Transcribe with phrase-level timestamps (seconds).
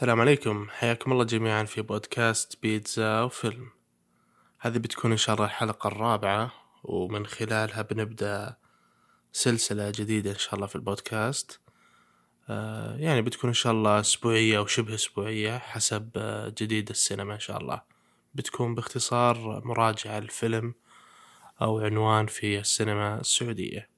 [0.00, 0.66] السلام عليكم.
[0.70, 3.70] حياكم الله جميعا في بودكاست بيتزا وفيلم.
[4.60, 6.52] هذه بتكون إن شاء الله الحلقة الرابعة
[6.84, 8.56] ومن خلالها بنبدأ
[9.32, 11.60] سلسلة جديدة إن شاء الله في البودكاست.
[12.48, 17.40] آه يعني بتكون إن شاء الله أسبوعية أو شبه أسبوعية حسب آه جديد السينما إن
[17.40, 17.82] شاء الله.
[18.34, 20.74] بتكون باختصار مراجعة الفيلم
[21.62, 23.88] أو عنوان في السينما السعودية.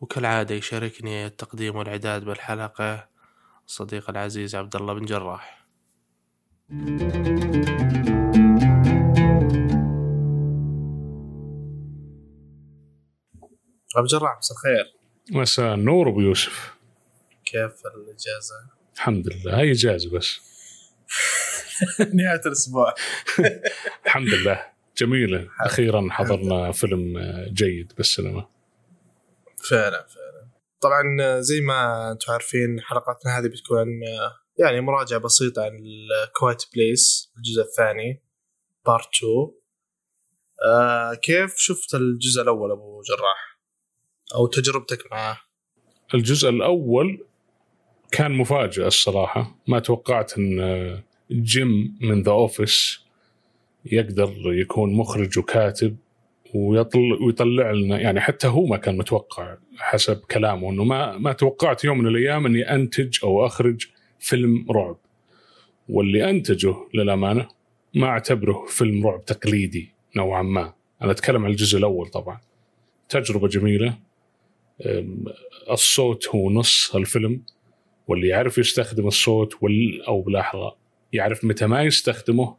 [0.00, 3.13] وكالعادة يشاركني التقديم والإعداد بالحلقة
[3.66, 5.66] صديق العزيز عبد الله بن جراح.
[13.96, 14.96] أبو جراح مساء الخير.
[15.30, 16.74] مساء النور أبو يوسف.
[17.44, 18.54] كيف الإجازة؟
[18.94, 20.40] الحمد لله هاي إجازة بس.
[22.14, 22.94] نهاية الأسبوع.
[24.06, 25.48] الحمد لله جميلة.
[25.60, 27.18] أخيرا حضرنا فيلم
[27.52, 28.46] جيد بالسينما.
[29.70, 30.23] فعلا فعلا.
[30.84, 33.88] طبعا زي ما أنتم عارفين حلقتنا هذه بتكون
[34.58, 38.22] يعني مراجعة بسيطة عن ال Quiet Place الجزء الثاني
[38.86, 39.32] part 2
[40.66, 43.58] آه كيف شفت الجزء الأول أبو جراح؟
[44.34, 45.40] أو تجربتك معاه
[46.14, 47.26] الجزء الأول
[48.12, 49.58] كان مفاجئ الصراحة.
[49.68, 53.00] ما توقعت إن جيم من The Office
[53.84, 55.96] يقدر يكون مخرج وكاتب.
[56.54, 61.84] ويطل ويطلع لنا يعني حتى هو ما كان متوقع حسب كلامه إنه ما ما توقعت
[61.84, 63.86] يوم من الأيام إني أنتج أو أخرج
[64.18, 64.96] فيلم رعب.
[65.88, 67.48] واللي أنتجه للأمانة
[67.94, 70.72] ما أعتبره فيلم رعب تقليدي نوعا ما.
[71.02, 72.40] أنا أتكلم عن الجزء الأول طبعا.
[73.08, 73.98] تجربة جميلة.
[75.70, 77.42] الصوت هو نص الفيلم.
[78.08, 80.76] واللي يعرف يستخدم الصوت وال أو بلحظة
[81.12, 82.56] يعرف متى ما يستخدمه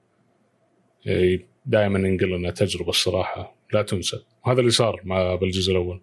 [1.66, 3.55] دائما ينقل لنا تجربة الصراحة.
[3.76, 4.24] لا تنسى.
[4.46, 6.02] وهذا اللي صار مع بالجزء الأول.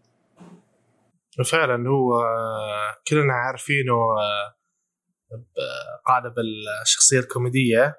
[1.44, 2.24] فعلا هو
[3.08, 3.94] كلنا عارفينه
[6.06, 6.34] قالب
[6.82, 7.96] الشخصيه الكوميدية.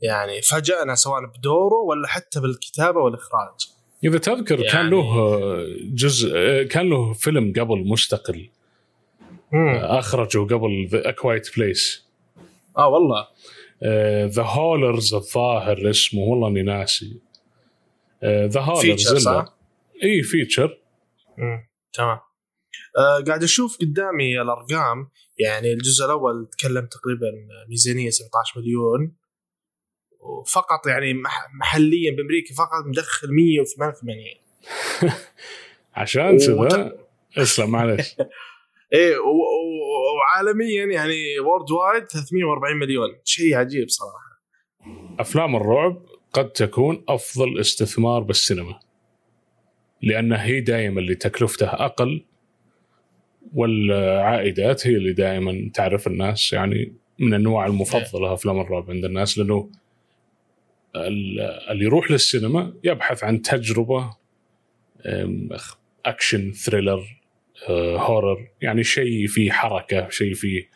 [0.00, 3.54] يعني فاجأنا سواء بدوره ولا حتى بالكتابة والإخراج.
[4.04, 5.06] إذا تذكر يعني كان له
[5.94, 8.50] جزء كان له فيلم قبل مستقل.
[9.52, 9.74] مم.
[9.74, 12.06] أخرجه قبل The Quiet Place
[12.78, 13.26] آه والله.
[14.26, 17.20] The Hollars الظاهر اسمه والله أني ناسي.
[18.24, 19.56] the feature صح؟
[20.02, 20.78] إي feature.
[21.92, 22.18] تمام.
[22.98, 27.26] آه قاعد أشوف قدامي الأرقام يعني الجزء الأول تكلم تقريبا
[27.68, 29.16] ميزانية 17 مليون
[30.20, 35.12] وفقط يعني مح محليا بأمريكا فقط مدخل 188
[35.94, 36.96] عشان كذا.
[37.38, 38.16] اسلم معلش
[38.94, 39.16] إيه
[40.16, 43.08] وعالميا يعني وورد وايد 340 مليون.
[43.24, 44.42] شيء عجيب صراحة.
[45.20, 46.02] أفلام الرعب
[46.36, 48.80] قد تكون أفضل استثمار بالسينما
[50.02, 52.24] لأن هي دائما اللي تكلفتها أقل
[53.54, 59.70] والعائدات هي اللي دائما تعرف الناس يعني من النوع المفضله افلام الرعب عند الناس لأنه
[60.96, 64.16] اللي يروح للسينما يبحث عن تجربة
[66.06, 67.20] أكشن thriller
[67.70, 70.68] horror يعني شيء فيه حركة شيء فيه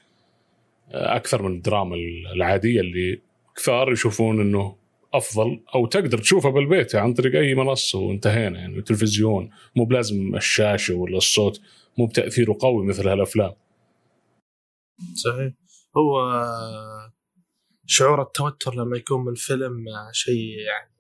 [0.92, 1.96] أكثر من الدراما
[2.34, 3.20] العادية اللي
[3.56, 4.79] كثار يشوفون إنه
[5.12, 10.94] أفضل أو تقدر تشوفها بالبيت عن طريق أي منصة وانتهينا يعني التلفزيون مو بلازم الشاشة
[10.94, 11.60] ولا الصوت
[11.98, 13.52] مو بتأثيره قوي مثل هالأفلام.
[15.14, 15.52] صحيح.
[15.96, 16.42] هو
[17.86, 20.90] شعور التوتر لما يكون من فيلم شيء يعني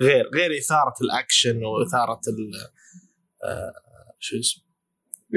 [0.00, 2.52] غير غير إثارة الأكشن وإثارة ال
[4.18, 4.64] شو اسمه؟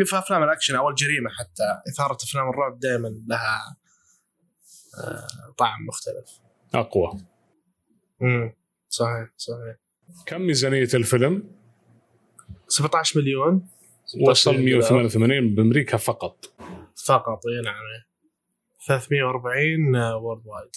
[0.05, 3.77] في أفلام الأكشن أو الجريمة حتى إثارة أفلام الرعب دائما لها
[5.57, 6.39] طعم مختلف.
[6.73, 7.36] أقوى.
[8.21, 8.53] امم
[8.89, 9.75] صحيح صحيح.
[10.25, 11.43] كم ميزانية الفيلم؟
[12.67, 13.67] 17 مليون.
[14.21, 16.53] وصل 188 بأمريكا فقط.
[17.05, 17.75] فقط إي نعم
[18.87, 20.75] 340 وورد وايد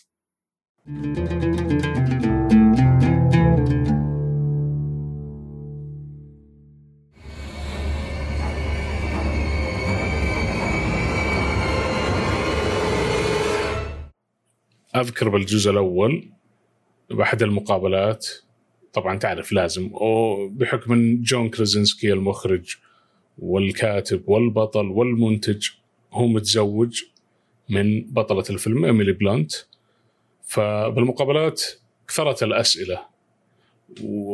[14.96, 16.30] أذكر بالجزء الأول.
[17.10, 18.28] بأحد المقابلات.
[18.92, 19.90] طبعا تعرف لازم.
[19.92, 22.76] وبحكم جون كريزنسكي المخرج
[23.38, 25.68] والكاتب والبطل والمنتج
[26.12, 27.02] هو متزوج
[27.68, 29.52] من بطلة الفيلم إيميلي بلانت
[30.44, 31.62] فبالمقابلات
[32.08, 33.00] كثرت الأسئلة.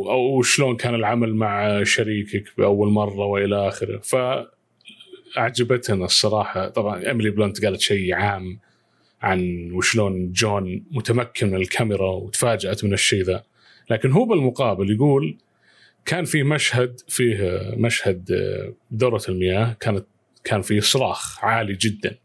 [0.09, 4.01] أو شلون كان العمل مع شريكك بأول مرة وإلى آخره.
[5.35, 6.69] فأعجبتنا الصراحة.
[6.69, 8.59] طبعا إيميلي بلانت قالت شيء عام.
[9.23, 13.45] عن وشلون جون متمكن من الكاميرا وتفاجأت من الشيء ذا.
[13.91, 15.39] لكن هو بالمقابل يقول
[16.05, 18.31] كان في مشهد فيه مشهد
[18.91, 20.07] دورة المياه كانت
[20.45, 22.19] كان فيه صراخ عالي جدا.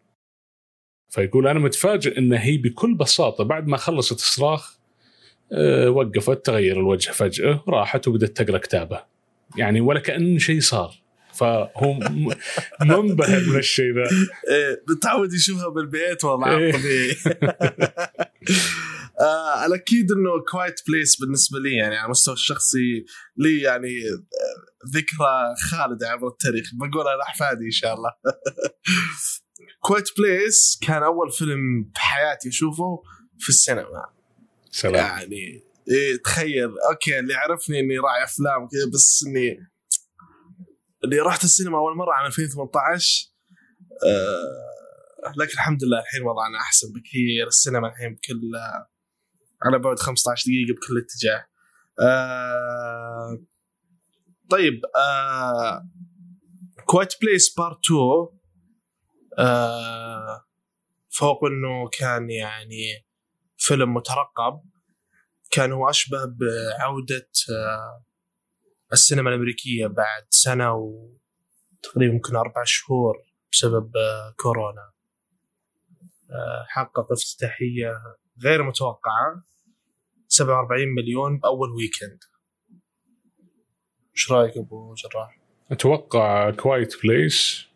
[1.09, 4.77] فيقول أنا متفاجئ إن هي بكل بساطة بعد ما خلصت الصراخ
[5.53, 9.03] أه وقفت تغير الوجه فجأة راحت وبدت تقرأ كتابه
[9.57, 11.00] يعني ولا كأن شيء صار.
[11.41, 11.93] فهو
[12.81, 14.03] منبهر من الشيء ذا.
[14.55, 16.71] إيه متعود يشوفها بالبيت والله إيه.
[16.71, 17.15] طبيعي
[19.19, 23.05] آه الاكيد إنه A Quiet Place بالنسبة لي يعني على المستوى الشخصي
[23.37, 26.69] لي يعني آه، ذكرى خالدة عبر التاريخ.
[26.73, 28.09] بقولها لاحفادي إن شاء الله.
[29.85, 33.01] A Quiet Place كان أول فيلم بحياتي أشوفه
[33.39, 34.05] في السينما.
[34.71, 34.95] سلام.
[34.95, 39.70] يعني إيه تخيل أوكي اللي عرفني إني راعي أفلام كذا بس إني
[41.03, 43.31] اللي رحت السينما أول مرة عام 2018
[44.07, 48.51] آه لكن الحمد لله الحين وضعنا أحسن بكثير السينما الحين بكل
[49.63, 51.45] على بعد 15 دقيقة بكل اتجاه.
[52.01, 53.45] آه
[54.49, 54.81] طيب
[56.85, 57.99] A Quiet Place Part 2
[59.39, 60.45] آه
[61.09, 63.05] فوق إنه كان يعني
[63.57, 64.61] فيلم مترقب
[65.51, 68.03] كان هو أشبه بعودة آه،
[68.93, 73.15] السينما الأمريكية بعد سنة وتقريبا يمكن أربع شهور
[73.51, 74.91] بسبب آه، كورونا.
[76.31, 77.93] آه، حقق افتتاحية
[78.43, 79.43] غير متوقعة
[80.27, 82.19] 47 مليون بأول weekend
[84.15, 85.39] إيش رأيك أبو جراح؟
[85.71, 87.67] أتوقع A Quiet Place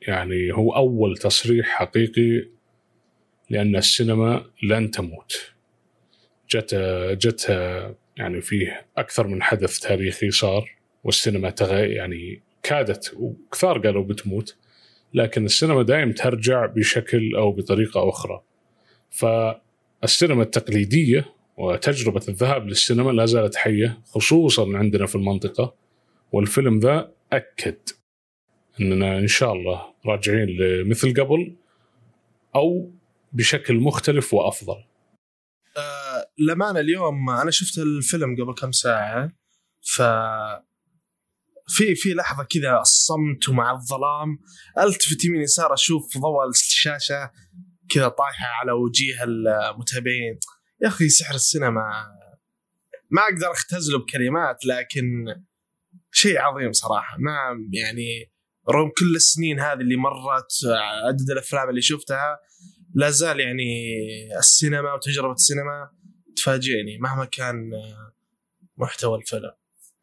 [0.00, 2.50] يعني هو أول تصريح حقيقي
[3.50, 5.52] لأن السينما لن تموت.
[6.50, 6.74] جت
[7.20, 10.70] جتها يعني فيه أكثر من حدث تاريخي صار
[11.04, 14.56] والسينما تغي يعني كادت وكثار قالوا بتموت
[15.14, 18.42] لكن السينما دائم ترجع بشكل أو بطريقة أخرى.
[19.10, 21.24] فالسينما التقليدية
[21.56, 25.74] وتجربة الذهاب للسينما لا زالت حية خصوصا عندنا في المنطقة
[26.32, 27.78] والفيلم ذا أكد
[28.80, 31.54] إننا إن شاء الله راجعين لمثل قبل
[32.54, 32.90] أو
[33.32, 34.84] بشكل مختلف وأفضل.
[36.38, 39.32] للأمانة اليوم أنا شفت الفيلم قبل كم ساعة
[39.80, 40.02] ف
[41.68, 44.38] في في لحظة كذا الصمت ومع الظلام
[44.78, 47.30] ألتفت يمين يسار أشوف ضوء الشاشة
[47.90, 50.38] كذا طايحة على وجيه المتابعين.
[50.82, 52.06] يا أخي سحر السينما
[53.10, 55.24] ما أقدر أختزله بكلمات لكن
[56.12, 57.16] شيء عظيم صراحة.
[57.18, 57.32] ما
[57.72, 58.32] يعني
[58.70, 60.52] رغم كل السنين هذه اللي مرت
[61.08, 62.38] عدد الأفلام اللي شفتها
[62.94, 63.94] لا زال يعني
[64.38, 65.90] السينما وتجربة السينما
[66.42, 67.70] تفاجئني مهما كان
[68.78, 69.50] محتوى الفيلم.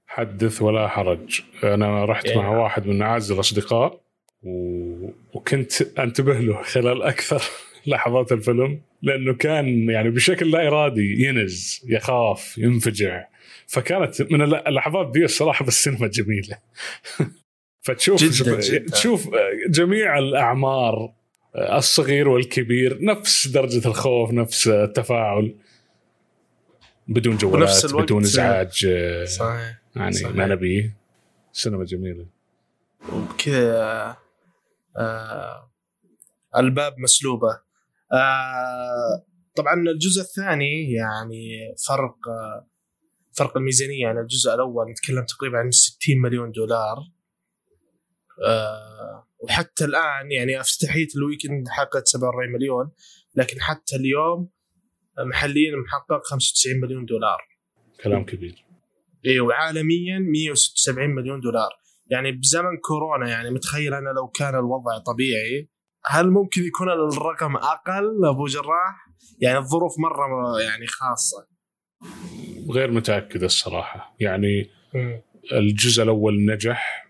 [0.08, 1.42] حدث ولا حرج.
[1.64, 2.40] أنا رحت يعني.
[2.42, 4.02] مع واحد من أعز الأصدقاء
[4.44, 5.10] و...
[5.34, 7.42] وكنت أنتبه له خلال أكثر
[7.88, 13.26] لحظات الفيلم لأنه كان يعني بشكل لا إرادي ينز يخاف ينفجع.
[13.68, 16.58] فكانت من الل- اللحظات دي الصراحة بالسينما جميلة.
[17.86, 18.92] فتشوف جداً، جداً.
[18.92, 19.30] تشوف
[19.70, 21.14] جميع الأعمار
[21.56, 25.56] الصغير والكبير نفس درجة الخوف نفس التفاعل.
[27.10, 28.88] بدون جوالات بدون إزعاج
[29.28, 30.36] صحيح يعني صحيح.
[30.36, 30.98] ما نبيه
[31.52, 32.26] سينما جميلة.
[33.14, 34.18] وبكذا
[34.98, 35.72] آه
[36.57, 37.62] الباب مسلوبة.
[38.14, 42.68] آه طبعا الجزء الثاني يعني فرق آه
[43.33, 44.07] فرق الميزانية.
[44.07, 46.98] عن الجزء الأول نتكلم تقريبا عن 60 مليون دولار.
[48.45, 52.92] آه وحتى الآن يعني افتتاحية الويكند حققت 47 مليون
[53.36, 54.50] لكن حتى اليوم
[55.26, 57.40] محليا محقق 95 مليون دولار.
[58.04, 58.66] كلام كبير.
[59.26, 61.69] إيه وعالميا 176 مليون دولار.
[62.11, 65.69] يعني بزمن كورونا يعني متخيل أنا لو كان الوضع طبيعي
[66.06, 69.09] هل ممكن يكون الرقم أقل أبو جراح؟
[69.42, 71.47] يعني الظروف مرة يعني خاصة.
[72.71, 74.16] غير متأكد الصراحة.
[74.19, 74.69] يعني
[75.54, 77.09] الجزء الأول نجح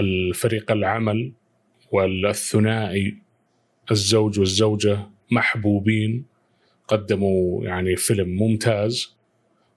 [0.00, 1.32] الفريق العمل
[1.92, 3.22] والثنائي
[3.90, 6.26] الزوج والزوجة محبوبين.
[6.88, 9.16] قدموا يعني فيلم ممتاز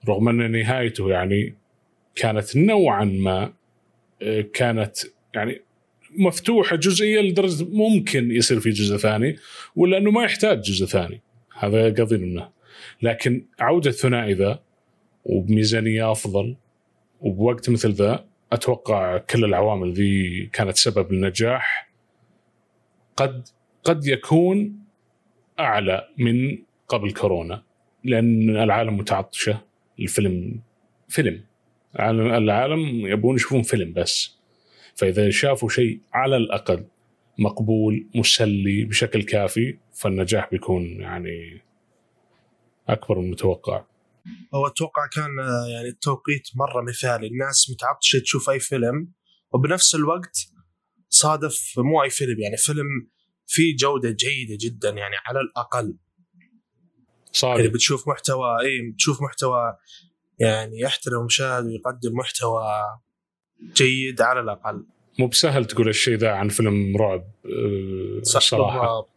[0.08, 1.54] رغم أن نهايته يعني
[2.14, 3.52] كانت نوعا ما
[4.22, 4.96] آه، كانت
[5.34, 5.62] يعني
[6.18, 9.36] مفتوحة جزئيه لدرجة ممكن يصير في جزء ثاني
[9.76, 11.20] ولا أنه ما يحتاج جزء ثاني.
[11.58, 12.48] هذا قصدي منه.
[13.02, 14.62] لكن عودة الثنائي ذا
[15.24, 16.56] وبميزانية أفضل
[17.20, 21.92] وبوقت مثل ذا أتوقع كل العوامل ذي كانت سبب للنجاح
[23.16, 23.48] قد
[23.84, 24.78] قد يكون
[25.60, 26.58] أعلى من
[26.92, 27.62] قبل كورونا
[28.04, 29.60] لأن العالم متعطشة
[30.00, 30.62] الفيلم
[31.08, 31.44] فيلم.
[32.00, 34.38] العالم, يبون يشوفون فيلم بس.
[34.94, 36.86] فإذا شافوا شيء على الأقل
[37.38, 41.62] مقبول مسلي بشكل كافي فالنجاح بيكون يعني
[42.88, 43.84] أكبر من المتوقع.
[44.54, 47.26] هو أتوقع كان آه، يعني التوقيت مرة مثالي.
[47.26, 49.12] الناس متعطشة تشوف أي فيلم
[49.52, 50.38] وبنفس الوقت
[51.08, 52.40] صادف مو أي فيلم.
[52.40, 52.86] يعني فيلم
[53.46, 55.98] في جودة جيدة جدا يعني على الأقل.
[57.34, 59.76] يعني صادق بتشوف محتوى إي بتشوف محتوى
[60.38, 62.64] يعني يحترم المشاهد ويقدم محتوى
[63.74, 64.86] جيد على الأقل
[65.18, 69.10] مو بسهل تقول الشيء ذا عن فيلم رعب آه، الصراحه بالضبط.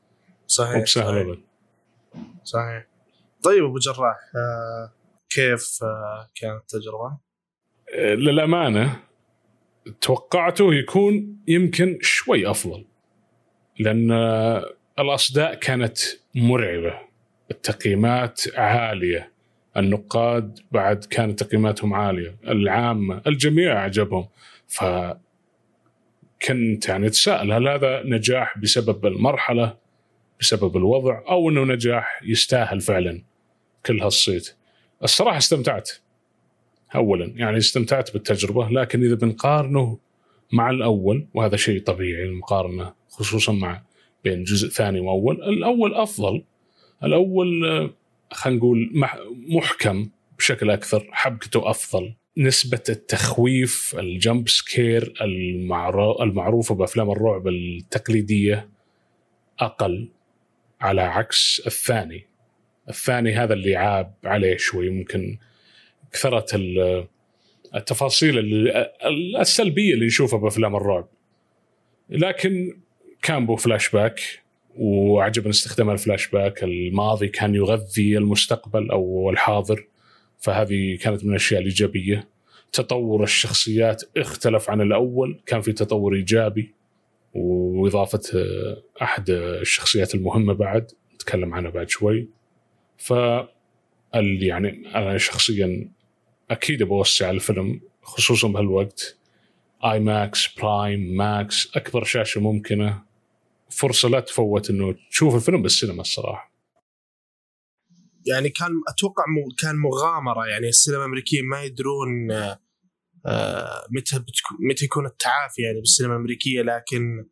[0.47, 1.37] صحيح مو بسهل صحيح,
[2.43, 2.87] صحيح.
[3.43, 4.93] طيب أبو جراح آه
[5.29, 7.17] كيف آه كانت التجربة؟
[7.97, 8.99] للأمانة
[10.01, 12.85] توقعته يكون يمكن شوي أفضل
[13.79, 14.11] لأن
[14.99, 15.97] الأصداء كانت
[16.35, 17.04] مرعبة
[17.51, 19.31] التقييمات عالية.
[19.77, 22.35] النقاد بعد كانت تقييماتهم عالية.
[22.47, 24.27] العامة الجميع عجبهم
[24.67, 24.83] ف
[26.47, 29.77] كنت يعني أتساءل هل هذا نجاح بسبب المرحلة
[30.39, 33.23] بسبب الوضع أو إنه نجاح يستاهل فعلا
[33.85, 34.55] كل هالصيت؟
[35.03, 35.91] الصراحة استمتعت.
[36.95, 39.97] اولا يعني استمتعت بالتجربة لكن إذا بنقارنه
[40.53, 43.81] مع الأول وهذا شيء طبيعي المقارنة خصوصا مع
[44.23, 46.43] بين جزء ثاني وأول الأول أفضل.
[47.05, 47.89] الأول آه،
[48.31, 52.13] خلينا نقول مح- محكم بشكل أكثر حبكته أفضل.
[52.37, 58.69] نسبة التخويف ال jump scare المعرو- المعروفة بأفلام الرعب التقليدية
[59.59, 60.09] أقل
[60.81, 62.25] على عكس الثاني.
[62.89, 65.37] الثاني هذا اللي عاب عليه شوي ممكن
[66.13, 67.07] كثرة ال-
[67.75, 71.07] التفاصيل ال- السلبية اللي نشوفها بأفلام الرعب.
[72.09, 72.77] لكن
[73.21, 74.21] كان بو فلاش باك.
[74.75, 76.63] وعجبني استخدام الفلاش باك.
[76.63, 79.87] الماضي كان يغذي المستقبل أو الحاضر
[80.39, 82.27] فهذه كانت من الأشياء الإيجابية.
[82.71, 86.73] تطور الشخصيات اختلف عن الأول كان في تطور إيجابي
[87.33, 92.29] وإضافة آه، أحد الشخصيات المهمة بعد نتكلم عنها بعد شوي.
[92.97, 93.13] ف
[94.13, 95.89] يعني أنا شخصيا
[96.51, 99.17] أكيد بوسع الفيلم خصوصا بهالوقت.
[99.85, 103.04] IMAX برايم ماكس أكبر شاشة ممكنة.
[103.75, 106.55] فرصة لا تفوت إنه تشوف الفيلم بالسينما الصراحة.
[108.27, 109.23] يعني كان أتوقع
[109.61, 110.45] كان مغامرة.
[110.45, 112.31] يعني السينما الأمريكية ما يدرون
[113.25, 114.23] آه، متى
[114.71, 117.25] متى يكون التعافي يعني بالسينما الأمريكية لكن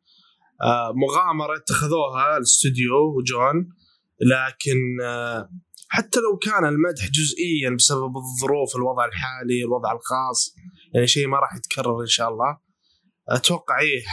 [0.63, 3.69] آه، مغامرة اتخذوها الاستوديو وجون
[4.21, 5.49] لكن آه،
[5.89, 10.55] حتى لو كان المدح جزئيا بسبب الظروف الوضع الحالي الوضع الخاص
[10.93, 12.57] يعني شيء ما راح يتكرر إن شاء الله.
[13.29, 14.03] أتوقع إيه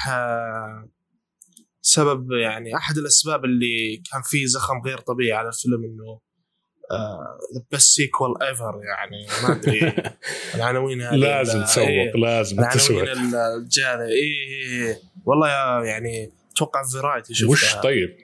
[1.82, 6.20] سبب يعني أحد الأسباب اللي كان فيه زخم غير طبيعي على الفيلم إنه
[7.54, 9.26] the best sequel ever يعني.
[9.42, 9.92] ما أدري.
[10.54, 13.02] العناوين هذه لازم تسوق إيه، لازم العناوين تسوق.
[13.02, 14.98] الجاذبه اي إيه إيه.
[15.24, 15.48] والله
[15.84, 17.50] يعني أتوقع Variety شفتها.
[17.52, 18.16] وش طيب؟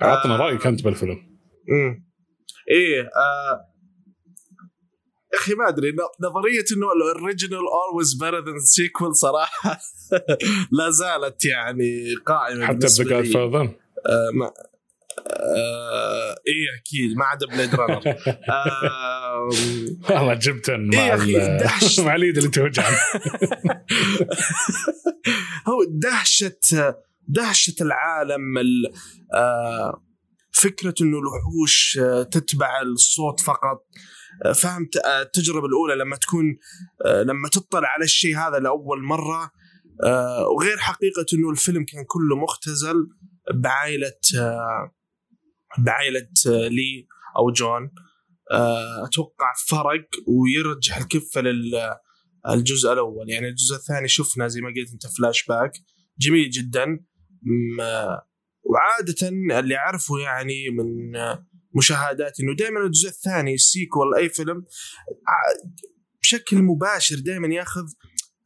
[0.00, 0.38] عطنا آه.
[0.38, 1.38] رأيك أنت بالفيلم.
[1.70, 2.04] امم
[2.70, 3.71] إيه آه
[5.34, 9.78] أخي ما أدري نظرية إنه ال original always better than sequel صراحة
[10.78, 13.30] لا زالت يعني قائمة حتى بالنسبة ذا لي.
[13.32, 13.62] فاذر
[14.06, 14.46] آه ما
[15.26, 18.02] آه إيه أكيد ما عدا Blade Runner
[18.50, 19.48] آه
[20.10, 22.02] والله جبت إيه مع يا أخي،.
[22.06, 22.96] مع اليد اللي توجعني
[25.68, 26.94] هو دهشه
[27.28, 28.92] دهشه العالم ال-
[29.34, 30.02] آه،
[30.52, 33.82] فكرة إنه الوحوش آه، تتبع الصوت فقط آه،
[34.62, 36.44] فهمت آه، التجربة الأولى لما تكون
[37.06, 39.50] آه، لما تطلع على الشيء هذا لأول مرة
[40.04, 43.08] آه، وغير حقيقة إنه الفيلم كان كله مختزل
[43.54, 44.12] بعائلة
[45.78, 47.90] بعائلة لي أو جون.
[49.04, 51.96] أتوقع فرق ويرجح الكفة لل
[52.48, 53.30] الجزء الأول.
[53.30, 55.72] يعني الجزء الثاني شفنا زي ما قلت أنت فلاش باك
[56.18, 57.04] جميل جدا.
[58.64, 61.12] وعادة اللي أعرفه يعني من
[61.74, 64.64] آه، مشاهداتي إنه دائما الجزء الثاني ال sequel أي فيلم
[66.22, 67.84] بشكل مباشر دائما ياخذ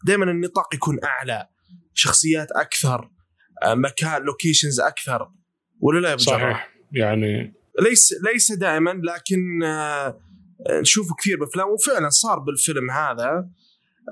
[0.06, 1.48] دائما النطاق يكون أعلى.
[1.94, 3.10] شخصيات أكثر
[3.62, 5.28] آه، مكان لوكيشنز أكثر.
[5.80, 6.70] ولا لا يا؟ صحيح.
[6.92, 10.20] يعني ليس ليس دائما لكن آه،
[10.80, 13.50] نشوفه كثير بافلام وفعلا صار بالفيلم هذا.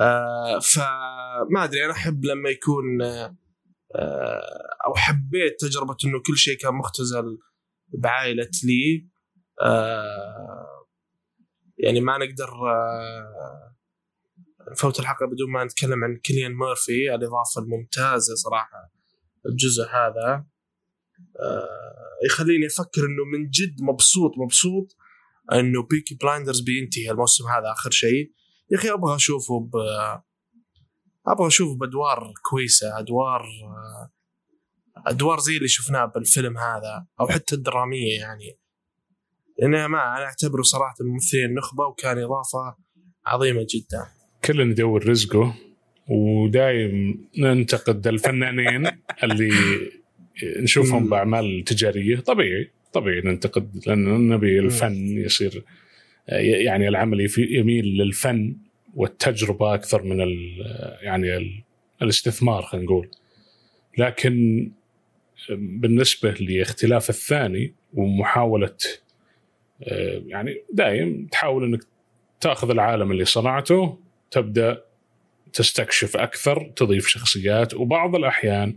[0.01, 3.37] آه، فما أدري أنا أحب لما يكون آه،
[3.97, 7.39] آه، أو حبيت تجربة إنه كل شيء كان مختزل.
[7.99, 9.09] بعائلة لي
[9.63, 10.87] آه،
[11.79, 13.77] يعني ما نقدر آه،
[14.71, 18.93] نفوت الحلقة بدون ما نتكلم عن كيليان مورفي الإضافة الممتازة صراحة
[19.47, 20.47] الجزء هذا
[21.41, 24.97] آه، يخليني أفكر إنه من جد مبسوط مبسوط
[25.53, 28.33] إنه Peaky Blinders بينتهي الموسم هذا آخر شيء.
[28.71, 29.77] يا أخي أبغى أشوفه ب
[31.27, 34.11] أبغى أشوفه بأدوار كويسة أدوار آه،
[34.97, 38.59] أدوار زي اللي شفناه بالفيلم هذا أو حتى الدرامية يعني.
[39.59, 42.77] لأن ما أنا أعتبره صراحة ممثلين نخبة وكان إضافة
[43.27, 44.07] عظيمة جدا.
[44.45, 45.55] كل يدور رزقه
[46.09, 48.87] ودايم ننتقد الفنانين
[49.25, 49.51] اللي
[50.63, 51.09] نشوفهم.
[51.11, 52.21] بأعمال تجارية.
[52.21, 55.65] طبيعي طبيعي ننتقد لأن نبي الفن يصير
[56.29, 58.57] يعني العمل يميل للفن
[58.95, 60.37] والتجربة أكثر من ال
[61.03, 61.63] يعني ال
[62.03, 63.11] الاستثمار خلينا نقول.
[63.99, 64.71] لكن
[65.51, 68.77] بالنسبة لاختلاف الثاني ومحاولة
[69.83, 71.81] آه، يعني دايم تحاول إنك
[72.41, 73.99] تأخذ العالم اللي صنعته
[74.31, 74.83] تبدأ
[75.53, 78.77] تستكشف أكثر تضيف شخصيات وبعض الأحيان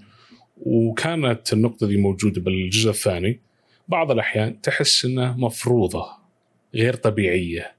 [0.58, 3.40] وكانت النقطة دي موجودة بالجزء الثاني
[3.88, 6.08] بعض الأحيان تحس إنها مفروضة
[6.76, 7.76] غير طبيعية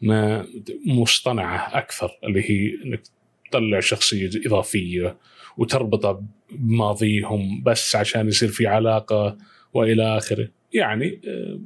[0.00, 0.46] ما
[0.86, 3.02] مصطنعة أكثر اللي هي إنك
[3.50, 5.16] تطلع شخصية إضافية
[5.56, 9.38] وتربطه بماضيهم بس عشان يصير في علاقة
[9.74, 10.48] وإلى آخره.
[10.72, 11.60] يعني آه،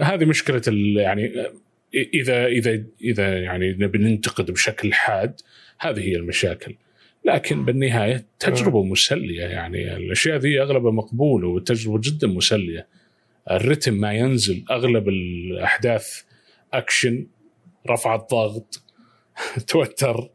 [0.00, 0.62] هذه مشكلة
[0.96, 1.52] يعني آه،
[2.14, 5.40] إذا إذا إذا يعني نبي ننتقد بشكل حاد
[5.78, 6.74] هذه هي المشاكل.
[7.24, 12.86] لكن بالنهاية تجربة مسلية يعني الأشياء ذي أغلبها مقبوله والتجربه جدا مسلية.
[13.50, 16.22] الرتم ما ينزل أغلب الأحداث
[16.72, 17.26] أكشن
[17.90, 18.82] رفع الضغط
[19.68, 20.30] توتر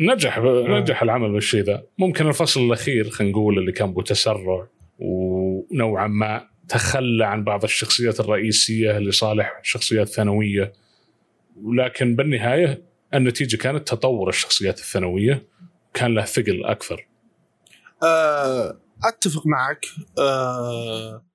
[0.00, 0.38] نجح
[0.68, 1.82] نجح العمل بالشيء ذا.
[1.98, 8.98] ممكن الفصل الأخير خلينا نقول اللي كان بتسرع ونوعا ما تخلى عن بعض الشخصيات الرئيسية
[8.98, 10.72] لصالح شخصيات ثانوية.
[11.62, 12.82] ولكن بالنهاية
[13.14, 15.46] النتيجة كانت تطور الشخصيات الثانوية.
[15.94, 17.08] كان له ثقل أكثر.
[18.02, 19.86] آه، أتفق معك.
[20.18, 21.26] آه،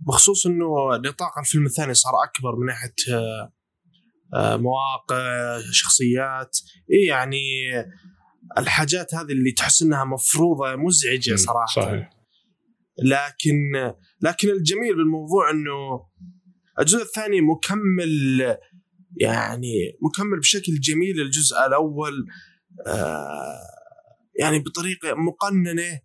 [0.00, 3.52] بخصوص إنه نطاق الفيلم الثاني صار أكبر من ناحية آه، آه،
[4.34, 6.58] مواقع شخصيات.
[6.92, 7.40] إيه يعني
[8.58, 11.82] الحاجات هذه اللي تحس إنها مفروضة مزعجة صراحة.
[11.82, 12.10] صحيح.
[13.04, 16.06] لكن لكن الجميل بالموضوع إنه
[16.80, 18.56] الجزء الثاني مكمل
[19.20, 21.20] يعني مكمل بشكل جميل.
[21.20, 22.26] الجزء الأول
[22.86, 23.58] آه
[24.40, 26.00] يعني بطريقة مقننة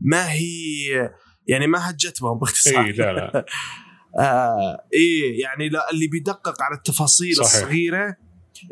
[0.00, 1.10] ما هي
[1.46, 2.84] يعني ما هجت بهم باختصار.
[2.84, 3.44] اي لا لا.
[4.18, 7.46] آه إيه يعني اللي بيدقق على التفاصيل صحيح.
[7.62, 8.16] الصغيرة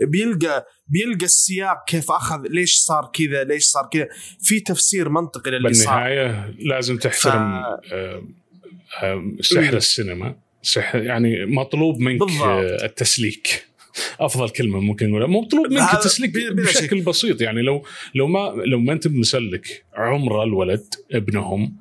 [0.02, 4.08] بيلقى بيلقى السياق كيف أخذ ليش صار كذا ليش صار كذا.
[4.40, 5.94] في تفسير منطقي للي صار.
[5.94, 8.22] بالنهاية لازم تحترم ف- آه،
[9.02, 10.36] آه، سحر السينما.
[10.62, 12.42] سحر يعني مطلوب منك بالضبط.
[12.42, 13.66] آه، التسليك.
[14.20, 15.26] أفضل كلمة ممكن نقولها.
[15.28, 17.40] مطلوب منك بلا بشكل بسيط.
[17.40, 21.76] يعني لو لو ما لو ما أنت مسلك عمر الولد ابنهم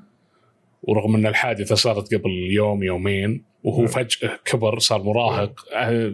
[0.84, 3.88] ورغم أن الحادثة صارت قبل يوم يومين وهو مم.
[3.88, 6.14] فجأة كبر صار مراهق آه،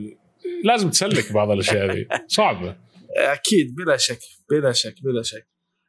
[0.63, 2.07] لازم تسلك بعض الأشياء ذي.
[2.27, 2.77] صعبة.
[3.17, 4.19] أكيد بلا شك
[4.51, 5.47] بلا شك بلا شك.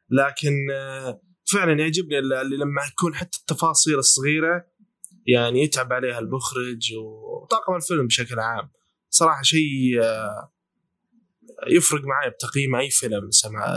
[0.09, 1.21] لكن آه،
[1.53, 4.65] فعلا يعجبني اللي لما يكون حتى التفاصيل الصغيرة
[5.27, 8.71] يعني يتعب عليها المخرج وطاقم الفيلم بشكل عام.
[9.09, 10.51] صراحة شيء آه،
[11.67, 13.29] يفرق معي بتقييم أي فيلم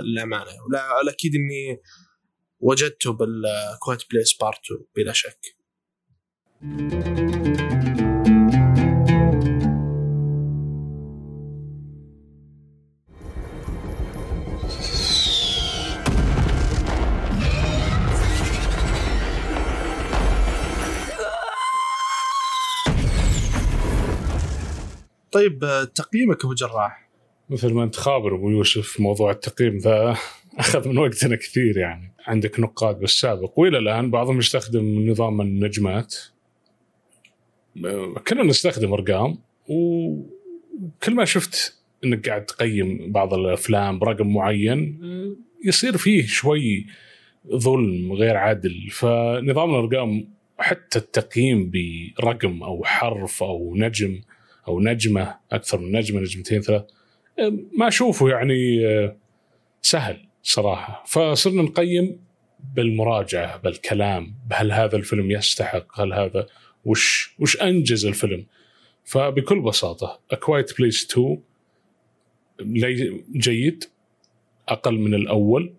[0.03, 0.51] للأمانة.
[0.69, 1.81] ولا أكيد إني
[2.67, 5.57] وجدته بالكويت بليس بارت 2 بلا شك.
[25.33, 27.11] طيب تقييمك أبو جراح.
[27.51, 30.17] مثل ما أنت خابر أبو يوسف موضوع التقييم ذا.
[30.59, 32.13] أخذ من وقتنا كثير يعني.
[32.27, 36.17] عندك نقاد بالسابق وإلى الآن بعضهم يستخدم نظام النجمات.
[38.29, 39.39] كنا نستخدم أرقام
[39.69, 45.01] وكل ما شفت إنك قاعد تقيم بعض الأفلام برقم معين
[45.65, 46.87] يصير فيه شوي
[47.53, 48.89] ظلم غير عادل.
[48.91, 51.71] فنظام الأرقام حتى التقييم
[52.19, 54.21] برقم أو حرف أو نجم
[54.69, 56.85] أو نجمة أكثر من نجمة نجمتين ثلاث
[57.79, 58.81] ما أشوفه يعني
[59.83, 60.17] سهل.
[60.45, 61.05] صراحة.
[61.07, 62.21] فصرنا نقيم
[62.75, 66.47] بالمراجعة بالكلام هل هذا الفيلم يستحق؟ هل هذا
[66.85, 68.47] وش وش أنجز الفيلم؟
[69.05, 71.39] فبكل بساطة A Quiet Place 2
[72.61, 73.85] لي- جيد
[74.69, 75.75] أقل من الأول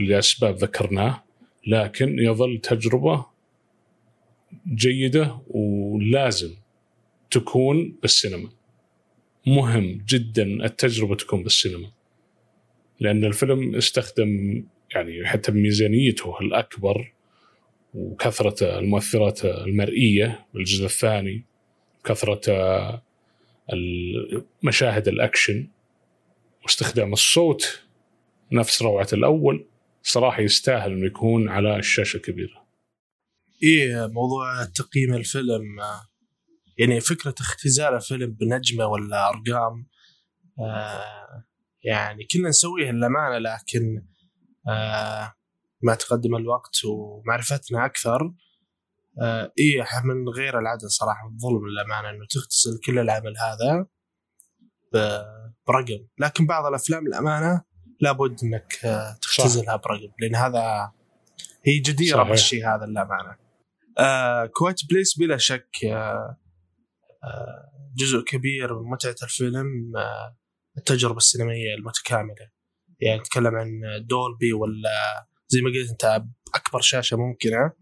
[0.00, 1.24] لأسباب ذكرناه
[1.66, 3.26] لكن يظل تجربة
[4.74, 6.54] جيدة ولازم
[7.30, 8.48] تكون بالسينما.
[9.46, 11.90] مهم جدا التجربة تكون بالسينما.
[13.04, 14.64] لأن الفيلم استخدم
[14.94, 17.12] يعني حتى بميزانيته الأكبر
[17.94, 21.44] وكثرة المؤثرات المرئية بالجزء الثاني
[22.04, 23.02] كثرة
[24.62, 25.68] مشاهد الأكشن
[26.62, 27.82] واستخدام الصوت
[28.52, 29.66] نفس روعة الأول
[30.02, 32.66] صراحة يستاهل إنه يكون على الشاشة الكبيرة.
[33.62, 35.80] إيه موضوع تقييم الفيلم
[36.78, 39.86] يعني فكرة اختزال الفيلم بنجمة ولا أرقام
[40.58, 41.44] آه
[41.84, 44.06] يعني كنا نسويها للأمانة لكن
[44.68, 45.34] آه
[45.82, 48.34] مع تقدم الوقت ومعرفتنا أكثر
[49.22, 53.86] آه إيه من غير العدل صراحة الظلم للأمانة إنه تختزل كل العمل هذا
[55.68, 56.06] برقم.
[56.18, 57.62] لكن بعض الأفلام الامانه
[58.00, 60.92] لابد إنك آه، تختزلها برقم لأن هذا
[61.66, 63.36] هي جديرة بالشيء هذا للأمانة.
[63.98, 66.38] آه كويت بليس بلا شك آه
[67.24, 70.36] آه جزء كبير من متعة الفيلم آه
[70.78, 72.50] التجربة السينمائية المتكاملة.
[73.00, 77.72] يعني نتكلم عن دولبي ولا زي ما قلت أنت أكبر شاشة ممكنة.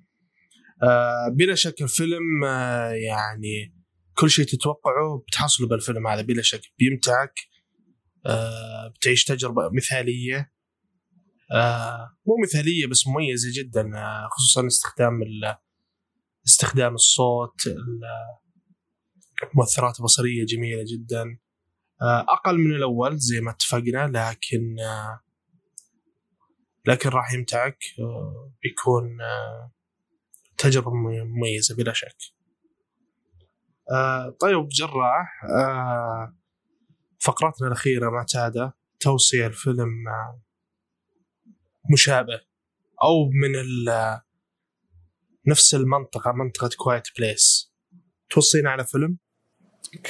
[0.82, 3.74] آه بلا شك الفيلم آه يعني
[4.14, 6.60] كل شيء تتوقعه بتحصله بالفيلم هذا بلا شك.
[6.78, 7.34] بيمتعك
[8.26, 10.52] آه بتعيش تجربة مثالية.
[12.26, 13.90] مو مثالية بس مميزة جدا
[14.30, 15.20] خصوصا استخدام
[16.46, 17.60] استخدام الصوت
[19.52, 21.38] المؤثرات البصريه جميلة جدا.
[22.04, 25.20] أقل من الأول زي ما اتفقنا لكن آه
[26.86, 29.72] لكن راح يمتعك آه بيكون آه
[30.58, 30.90] تجربة
[31.24, 32.16] مميزة بلا شك.
[33.90, 36.36] آه طيب جراح آه
[37.20, 40.42] فقرتنا الأخيرة معتادة توصية الفيلم آه
[41.92, 42.40] مشابه
[43.02, 43.50] أو من
[45.46, 47.72] نفس المنطقة منطقة كوايت بليس
[48.30, 49.18] توصينا على فيلم؟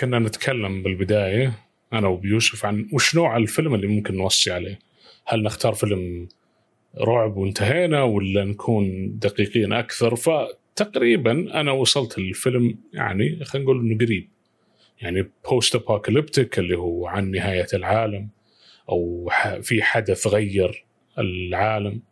[0.00, 1.71] كنا نتكلم بالبداية.
[1.92, 4.78] أنا وبيوسف عن وش نوع الفيلم اللي ممكن نوصي عليه؟
[5.26, 6.28] هل نختار فيلم
[7.00, 10.31] رعب وانتهينا ولا نكون دقيقين أكثر؟ ف
[10.76, 14.28] تقريبا أنا وصلت الفيلم يعني خلينا نقول إنه قريب.
[15.00, 18.28] يعني بوست ابوكاليبتيك اللي هو عن نهاية العالم
[18.88, 19.31] أو
[19.62, 20.85] في حدث غير
[21.18, 22.02] العالم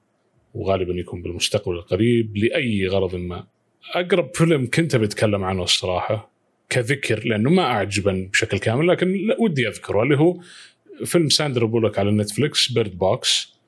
[0.54, 3.46] وغالبا يكون بالمستقبل القريب لأي غرض ما.
[3.94, 6.29] أقرب فيلم كنت بتكلم عنه الصراحة
[6.70, 10.40] كذكر لأنه ما اعجبني بشكل كامل لكن ودي أذكره اللي هو
[11.04, 13.60] فيلم ساندرا بولك على نتفلكس Bird Box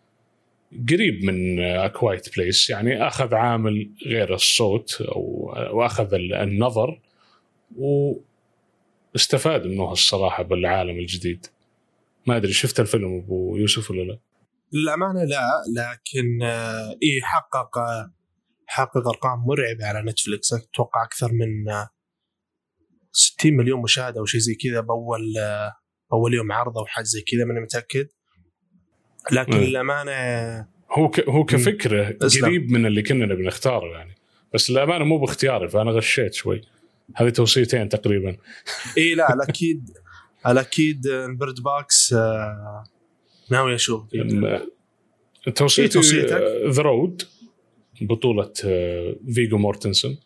[0.91, 7.01] قريب من A Quiet Place يعني أخذ عامل غير الصوت أو وأخذ النظر
[7.77, 11.47] واستفاد منه الصراحة بالعالم الجديد
[12.27, 14.19] ما أدري شفت الفيلم أبو يوسف ولا لا؟
[14.73, 16.43] للامانه لا لكن
[17.03, 17.79] اي حقق
[18.67, 21.73] حقق أرقام مرعبة على نتفلكس أتوقع أكثر من
[23.13, 25.21] 60 مليون مشاهدة أو شيء زي كذا بأول
[26.13, 28.09] اول يوم عرض أو حاجة زي كذا ماني متأكد.
[29.33, 30.13] لكن للأمانة
[30.91, 31.29] هو ك...
[31.29, 34.15] هو كفكرة قريب من اللي كنا نبي نختاره يعني.
[34.55, 36.61] بس للأمانة مو باختياري فأنا غشيت شوي.
[37.17, 38.37] هذه توصيتين تقريبا.
[38.99, 39.91] إي لا الاكيد
[40.47, 42.85] الاكيد ال Bird Box آه
[43.51, 44.05] ناوي أشوف.
[45.55, 46.01] توصيتي
[46.67, 47.23] The Road
[48.01, 50.19] بطولة آه، فيجو مورتنسون.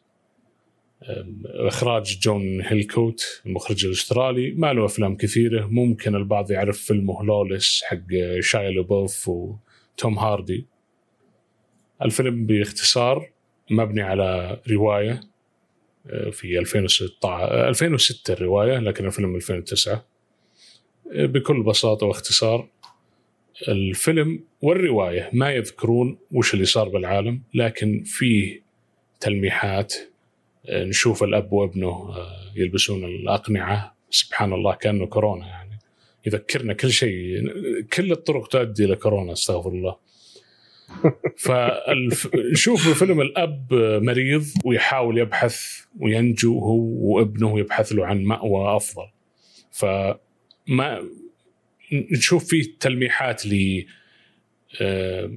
[1.47, 4.51] إخراج جون هيلكوت المخرج الأسترالي.
[4.51, 5.67] ما له أفلام كثيرة.
[5.67, 8.07] ممكن البعض يعرف فيلمه لولس حق
[8.41, 10.67] شايا لوبوف وتوم هاردي.
[12.03, 13.31] الفيلم باختصار
[13.71, 15.21] مبني على رواية
[16.11, 20.07] آه، في 2016 2006 الرواية لكن الفيلم 2009
[21.13, 22.69] آه، بكل بساطة واختصار
[23.69, 28.63] الفيلم والرواية ما يذكرون وش اللي صار بالعالم لكن فيه
[29.21, 29.95] تلميحات
[30.71, 33.97] نشوف الأب وابنه آه، يلبسون الأقنعة.
[34.11, 35.79] سبحان الله كأنه كورونا يعني.
[36.27, 37.43] يذكرنا كل شيء.
[37.93, 39.97] كل الطرق تؤدي إلى كورونا أستغفر الله.
[41.37, 49.07] فنشوف بفيلم الأب مريض ويحاول يبحث وينجو هو وابنه يبحث له عن مأوى أفضل.
[49.71, 51.03] فما
[51.93, 53.85] نشوف فيه تلميحات ل
[54.81, 55.33] آه،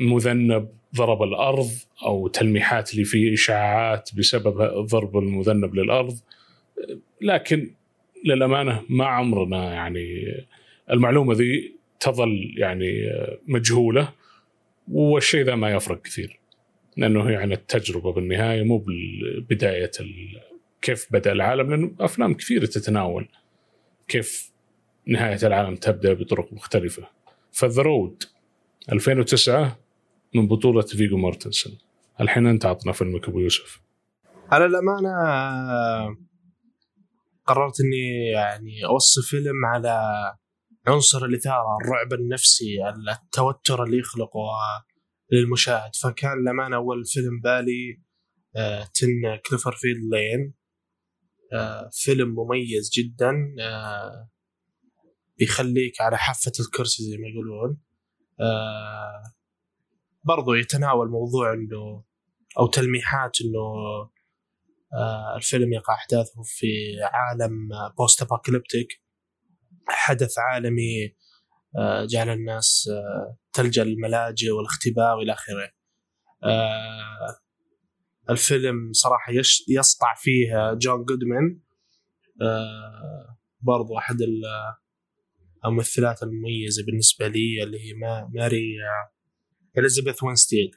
[0.00, 1.70] مذنب ضرب الأرض
[2.02, 6.18] أو تلميحات اللي في إشاعات بسبب ضرب المذنب للأرض.
[7.20, 7.70] لكن
[8.24, 10.34] للأمانة ما عمرنا يعني
[10.90, 13.10] المعلومة ذي تظل يعني
[13.46, 14.12] مجهولة
[14.92, 16.38] والشيء ذا ما يفرق كثير
[16.96, 18.84] لأنه يعني التجربة بالنهاية مو
[19.50, 19.90] بدايه
[20.82, 23.28] كيف بدأ العالم لأنه أفلام كثيرة تتناول
[24.08, 24.52] كيف
[25.06, 27.08] نهاية العالم تبدأ بطرق مختلفة.
[27.52, 28.22] ف The Road
[28.92, 29.78] 2009
[30.34, 31.78] من بطولة فيجو مورتنسون
[32.20, 33.80] الحين أنت عطنا فيلمك أبو يوسف.
[34.50, 35.10] على الأمانة
[37.46, 40.00] قررت إني يعني أوصي فيلم على
[40.86, 44.48] عنصر الإثارة الرعب النفسي التوتر اللي يخلقه
[45.32, 45.90] للمشاهد.
[46.02, 48.02] فكان للأمانة أول فيلم ببالي
[48.56, 50.54] آه، Ten Cloverfield Lane.
[51.52, 54.28] آه، فيلم مميز جدا آه،
[55.38, 57.78] بيخليك على حافة الكرسي زي ما يقولون.
[60.26, 62.04] برضو يتناول موضوع إنه
[62.58, 63.60] أو تلميحات إنه
[64.94, 66.66] آه الفيلم يقع أحداثه في
[67.02, 68.88] عالم بوست ابوكاليبتيك
[69.88, 71.14] حدث عالمي
[71.78, 75.72] آه، جعل الناس آه، تلجأ للملاجئ والاختباء وإلى آخره.
[78.30, 79.32] الفيلم صراحة
[79.68, 81.60] يسطع فيه جون جودمان
[83.60, 84.74] برضو أحد ال-
[85.64, 88.74] الممثلات المميزة بالنسبة لي اللي هي ما- ماري
[89.78, 90.70] إليزابيث وينستيد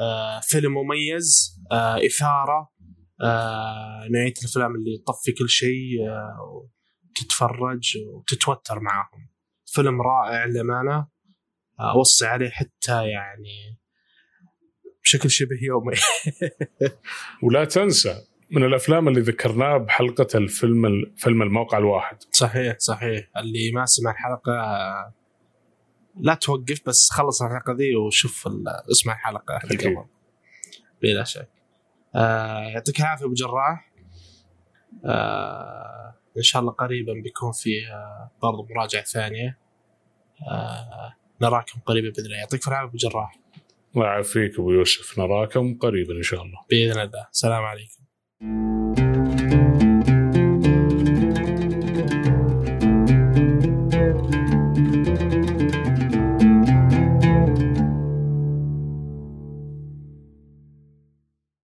[0.00, 2.70] آه، فيلم مميز آه، إثارة
[3.22, 6.64] آه، نوعيه الأفلام اللي تطفي كل شيء آه،
[7.10, 9.28] وتتفرج وتتوتر معاهم.
[9.66, 11.06] فيلم رائع للأمانة.
[11.80, 13.78] آه، أوصي عليه حتى يعني
[15.02, 15.96] بشكل شبه يومي.
[17.42, 18.14] ولا تنسى
[18.50, 22.16] من الأفلام اللي ذكرناها بحلقة الفيلم فيلم الموقع الواحد.
[22.32, 23.30] صحيح صحيح.
[23.36, 25.14] اللي ما سمع الحلقة آه،
[26.16, 28.48] لا توقف بس خلص الحلقة ذي وشوف
[28.90, 29.80] اسمع الحلقة أكيد.
[29.80, 30.04] قبل.
[31.02, 31.48] بلا شك.
[32.14, 33.92] آه يعطيك العافية أبو جراح.
[35.04, 39.58] آه إن شاء الله قريبا بيكون في آه برضو مراجعة ثانية.
[40.50, 42.36] آه نراكم قريبا بإذن الله.
[42.36, 43.38] يعطيك العافية أبو جراح.
[43.96, 45.18] الله يعافيك أبو يوسف.
[45.18, 46.58] نراكم قريبا إن شاء الله.
[46.70, 47.26] بإذن الله.
[47.32, 49.09] السلام عليكم.